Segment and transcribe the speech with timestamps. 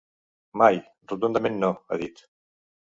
[0.61, 0.81] Mai,
[1.13, 2.29] rotundament no, ha dit.